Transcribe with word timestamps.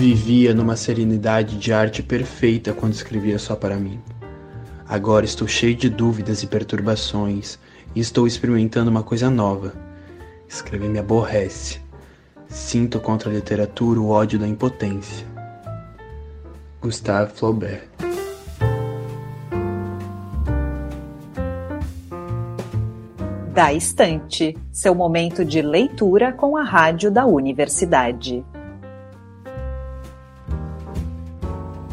Vivia 0.00 0.54
numa 0.54 0.76
serenidade 0.76 1.58
de 1.58 1.74
arte 1.74 2.02
perfeita 2.02 2.72
quando 2.72 2.94
escrevia 2.94 3.38
só 3.38 3.54
para 3.54 3.76
mim. 3.76 4.00
Agora 4.88 5.26
estou 5.26 5.46
cheio 5.46 5.76
de 5.76 5.90
dúvidas 5.90 6.42
e 6.42 6.46
perturbações 6.46 7.58
e 7.94 8.00
estou 8.00 8.26
experimentando 8.26 8.90
uma 8.90 9.02
coisa 9.02 9.28
nova. 9.28 9.74
Escrever 10.48 10.88
me 10.88 10.98
aborrece. 10.98 11.80
Sinto 12.48 12.98
contra 12.98 13.28
a 13.28 13.34
literatura 13.34 14.00
o 14.00 14.08
ódio 14.08 14.38
da 14.38 14.48
impotência. 14.48 15.26
Gustave 16.80 17.32
Flaubert 17.34 17.86
Da 23.52 23.74
Estante, 23.74 24.56
seu 24.72 24.94
momento 24.94 25.44
de 25.44 25.60
leitura 25.60 26.32
com 26.32 26.56
a 26.56 26.62
rádio 26.62 27.10
da 27.10 27.26
universidade. 27.26 28.42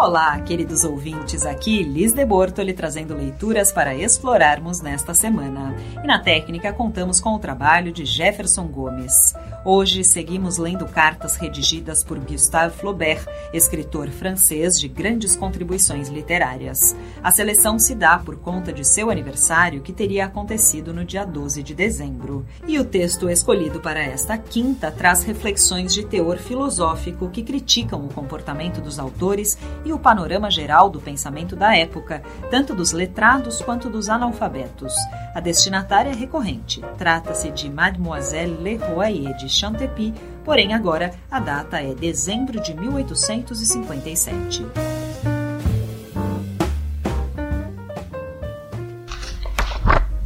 Olá, 0.00 0.40
queridos 0.42 0.84
ouvintes, 0.84 1.44
aqui 1.44 1.82
Liz 1.82 2.12
de 2.12 2.24
Bortoli 2.24 2.72
trazendo 2.72 3.16
leituras 3.16 3.72
para 3.72 3.96
explorarmos 3.96 4.80
nesta 4.80 5.12
semana. 5.12 5.74
E 6.04 6.06
na 6.06 6.20
técnica 6.20 6.72
contamos 6.72 7.20
com 7.20 7.34
o 7.34 7.38
trabalho 7.40 7.90
de 7.90 8.06
Jefferson 8.06 8.68
Gomes. 8.68 9.34
Hoje 9.64 10.04
seguimos 10.04 10.56
lendo 10.56 10.86
cartas 10.86 11.34
redigidas 11.36 12.04
por 12.04 12.16
Gustave 12.20 12.76
Flaubert, 12.76 13.26
escritor 13.52 14.08
francês 14.08 14.78
de 14.78 14.86
grandes 14.86 15.34
contribuições 15.34 16.08
literárias. 16.08 16.96
A 17.22 17.32
seleção 17.32 17.76
se 17.76 17.94
dá 17.96 18.18
por 18.18 18.36
conta 18.36 18.72
de 18.72 18.84
seu 18.84 19.10
aniversário, 19.10 19.82
que 19.82 19.92
teria 19.92 20.26
acontecido 20.26 20.94
no 20.94 21.04
dia 21.04 21.24
12 21.24 21.62
de 21.64 21.74
dezembro. 21.74 22.46
E 22.68 22.78
o 22.78 22.84
texto 22.84 23.28
escolhido 23.28 23.80
para 23.80 24.00
esta 24.00 24.38
quinta 24.38 24.92
traz 24.92 25.24
reflexões 25.24 25.92
de 25.92 26.06
teor 26.06 26.38
filosófico 26.38 27.28
que 27.28 27.42
criticam 27.42 28.06
o 28.06 28.14
comportamento 28.14 28.80
dos 28.80 28.98
autores 28.98 29.58
e 29.84 29.92
o 29.92 29.98
panorama 29.98 30.50
geral 30.50 30.88
do 30.88 31.00
pensamento 31.00 31.56
da 31.56 31.76
época, 31.76 32.22
tanto 32.48 32.76
dos 32.76 32.92
letrados 32.92 33.60
quanto 33.60 33.90
dos 33.90 34.08
analfabetos. 34.08 34.94
A 35.34 35.40
destinatária 35.40 36.10
é 36.10 36.14
recorrente. 36.14 36.80
Trata-se 36.96 37.50
de 37.50 37.68
Mademoiselle 37.68 38.56
Leroyer 38.62 39.36
de 39.36 39.47
Chantepie, 39.48 40.12
porém 40.44 40.74
agora 40.74 41.14
a 41.30 41.40
data 41.40 41.80
é 41.80 41.94
dezembro 41.94 42.60
de 42.60 42.74
1857. 42.74 44.66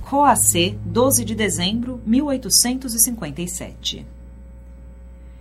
Croacé, 0.09 0.75
12 0.85 1.25
de 1.25 1.35
dezembro 1.35 2.01
1857. 2.05 4.05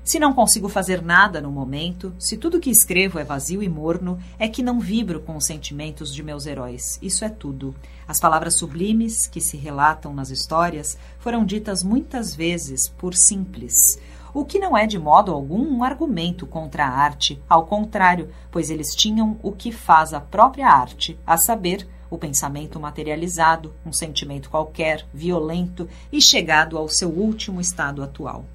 Se 0.04 0.18
não 0.18 0.34
consigo 0.34 0.68
fazer 0.68 1.02
nada 1.02 1.40
no 1.40 1.52
momento, 1.52 2.14
se 2.18 2.36
tudo 2.36 2.60
que 2.60 2.72
escrevo 2.72 3.20
é 3.20 3.24
vazio 3.24 3.62
e 3.62 3.70
morno, 3.70 4.18
é 4.40 4.48
que 4.48 4.64
não 4.64 4.80
vibro 4.80 5.20
com 5.20 5.38
os 5.38 5.46
sentimentos 5.46 6.12
de 6.12 6.24
meus 6.24 6.48
heróis. 6.48 6.98
Isso 7.04 7.24
é 7.24 7.30
tudo. 7.30 7.76
As 8.08 8.20
palavras 8.20 8.58
sublimes 8.58 9.28
que 9.28 9.40
se 9.40 9.58
relatam 9.58 10.12
nas 10.12 10.32
histórias 10.32 10.98
foram 11.20 11.46
ditas 11.46 11.84
muitas 11.84 12.34
vezes 12.34 12.90
por 12.90 13.14
simples. 13.14 14.00
O 14.34 14.44
que 14.44 14.58
não 14.58 14.76
é 14.76 14.88
de 14.88 14.98
modo 14.98 15.32
algum 15.32 15.62
um 15.62 15.84
argumento 15.84 16.48
contra 16.48 16.86
a 16.86 16.90
arte, 16.90 17.40
ao 17.48 17.68
contrário, 17.68 18.30
pois 18.50 18.72
eles 18.72 18.96
tinham 18.96 19.38
o 19.44 19.52
que 19.52 19.72
faz 19.72 20.14
a 20.14 20.20
própria 20.20 20.68
arte, 20.68 21.20
a 21.28 21.38
saber, 21.38 21.88
o 22.10 22.18
pensamento 22.18 22.80
materializado, 22.80 23.74
um 23.86 23.94
sentimento 23.94 24.50
qualquer, 24.50 25.06
violento 25.14 25.88
e 26.12 26.22
chegado 26.22 26.78
ao 26.78 26.90
seu 26.90 27.10
último 27.10 27.62
estado 27.62 28.02
atual. 28.02 28.46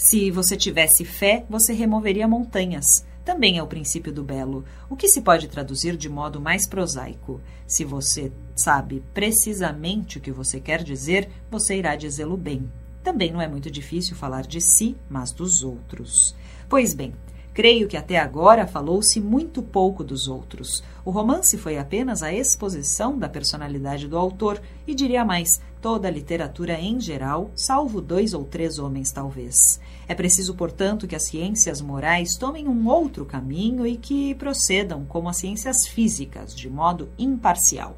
Se 0.00 0.30
você 0.30 0.56
tivesse 0.56 1.04
fé, 1.04 1.44
você 1.50 1.72
removeria 1.72 2.28
montanhas. 2.28 3.04
Também 3.24 3.58
é 3.58 3.62
o 3.64 3.66
princípio 3.66 4.12
do 4.12 4.22
belo, 4.22 4.64
o 4.88 4.94
que 4.94 5.08
se 5.08 5.20
pode 5.22 5.48
traduzir 5.48 5.96
de 5.96 6.08
modo 6.08 6.40
mais 6.40 6.68
prosaico. 6.68 7.40
Se 7.66 7.84
você 7.84 8.30
sabe 8.54 9.02
precisamente 9.12 10.16
o 10.16 10.20
que 10.20 10.30
você 10.30 10.60
quer 10.60 10.84
dizer, 10.84 11.28
você 11.50 11.76
irá 11.76 11.96
dizê-lo 11.96 12.36
bem. 12.36 12.70
Também 13.02 13.32
não 13.32 13.42
é 13.42 13.48
muito 13.48 13.72
difícil 13.72 14.14
falar 14.14 14.46
de 14.46 14.60
si, 14.60 14.96
mas 15.10 15.32
dos 15.32 15.64
outros. 15.64 16.32
Pois 16.68 16.94
bem, 16.94 17.12
Creio 17.58 17.88
que 17.88 17.96
até 17.96 18.16
agora 18.16 18.68
falou-se 18.68 19.20
muito 19.20 19.60
pouco 19.62 20.04
dos 20.04 20.28
outros. 20.28 20.80
O 21.04 21.10
romance 21.10 21.58
foi 21.58 21.76
apenas 21.76 22.22
a 22.22 22.32
exposição 22.32 23.18
da 23.18 23.28
personalidade 23.28 24.06
do 24.06 24.16
autor 24.16 24.62
e 24.86 24.94
diria 24.94 25.24
mais, 25.24 25.60
toda 25.80 26.08
a 26.08 26.10
literatura 26.10 26.80
em 26.80 27.00
geral, 27.00 27.50
salvo 27.54 28.00
dois 28.00 28.34
ou 28.34 28.44
três 28.44 28.78
homens 28.78 29.12
talvez. 29.12 29.80
É 30.06 30.14
preciso, 30.14 30.54
portanto, 30.54 31.06
que 31.06 31.14
as 31.14 31.24
ciências 31.24 31.80
morais 31.80 32.36
tomem 32.36 32.66
um 32.66 32.88
outro 32.88 33.24
caminho 33.24 33.86
e 33.86 33.96
que 33.96 34.34
procedam 34.34 35.04
como 35.04 35.28
as 35.28 35.36
ciências 35.36 35.86
físicas, 35.86 36.54
de 36.54 36.68
modo 36.68 37.08
imparcial. 37.18 37.96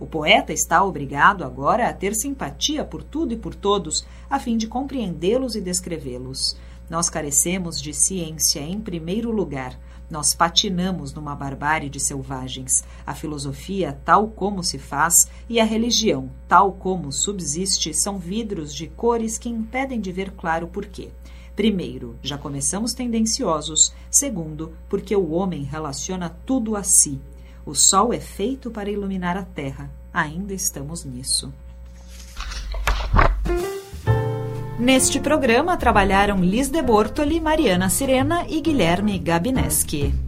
O 0.00 0.06
poeta 0.06 0.52
está 0.52 0.84
obrigado 0.84 1.44
agora 1.44 1.88
a 1.88 1.92
ter 1.92 2.14
simpatia 2.14 2.84
por 2.84 3.02
tudo 3.02 3.34
e 3.34 3.36
por 3.36 3.54
todos, 3.54 4.06
a 4.30 4.38
fim 4.38 4.56
de 4.56 4.68
compreendê-los 4.68 5.56
e 5.56 5.60
descrevê-los. 5.60 6.56
Nós 6.88 7.10
carecemos 7.10 7.80
de 7.82 7.92
ciência 7.92 8.60
em 8.60 8.80
primeiro 8.80 9.30
lugar. 9.30 9.78
Nós 10.10 10.34
patinamos 10.34 11.12
numa 11.12 11.34
barbárie 11.34 11.90
de 11.90 12.00
selvagens. 12.00 12.82
A 13.06 13.14
filosofia, 13.14 13.98
tal 14.04 14.28
como 14.28 14.64
se 14.64 14.78
faz, 14.78 15.28
e 15.48 15.60
a 15.60 15.64
religião, 15.64 16.30
tal 16.48 16.72
como 16.72 17.12
subsiste, 17.12 17.92
são 17.92 18.18
vidros 18.18 18.74
de 18.74 18.86
cores 18.86 19.36
que 19.36 19.48
impedem 19.48 20.00
de 20.00 20.10
ver 20.10 20.32
claro 20.32 20.66
por 20.66 20.86
quê. 20.86 21.10
Primeiro, 21.54 22.16
já 22.22 22.38
começamos 22.38 22.94
tendenciosos. 22.94 23.92
Segundo, 24.10 24.72
porque 24.88 25.14
o 25.14 25.30
homem 25.32 25.64
relaciona 25.64 26.30
tudo 26.46 26.76
a 26.76 26.82
si. 26.82 27.20
O 27.66 27.74
sol 27.74 28.12
é 28.12 28.20
feito 28.20 28.70
para 28.70 28.90
iluminar 28.90 29.36
a 29.36 29.42
terra. 29.42 29.90
Ainda 30.12 30.54
estamos 30.54 31.04
nisso. 31.04 31.52
Neste 34.78 35.18
programa 35.18 35.76
trabalharam 35.76 36.40
Liz 36.40 36.68
de 36.68 36.80
Bortoli, 36.80 37.40
Mariana 37.40 37.88
Sirena 37.88 38.46
e 38.48 38.60
Guilherme 38.60 39.18
Gabineski. 39.18 40.27